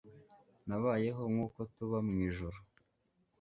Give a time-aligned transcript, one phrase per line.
[0.67, 2.57] nabayeho nkuko tuba mwijuru